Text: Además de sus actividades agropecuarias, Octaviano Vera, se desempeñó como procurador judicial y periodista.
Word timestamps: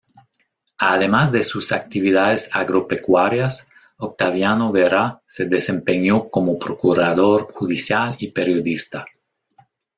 Además 0.79 1.31
de 1.31 1.43
sus 1.43 1.71
actividades 1.71 2.49
agropecuarias, 2.55 3.69
Octaviano 3.97 4.71
Vera, 4.71 5.21
se 5.27 5.45
desempeñó 5.45 6.27
como 6.31 6.57
procurador 6.57 7.53
judicial 7.53 8.15
y 8.17 8.31
periodista. 8.31 9.05